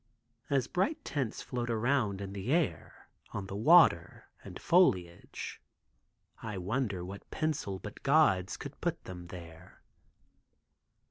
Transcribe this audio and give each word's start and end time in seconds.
As 0.49 0.65
bright 0.67 1.05
tints 1.05 1.43
float 1.43 1.69
around 1.69 2.21
in 2.21 2.33
the 2.33 2.51
air, 2.51 3.07
on 3.33 3.45
the 3.45 3.55
water, 3.55 4.29
and 4.43 4.59
foliage, 4.59 5.61
I 6.41 6.57
wonder 6.57 7.05
what 7.05 7.29
pencil 7.29 7.77
but 7.77 8.01
God's 8.01 8.57
could 8.57 8.81
put 8.81 9.03
them 9.03 9.27
there. 9.27 9.83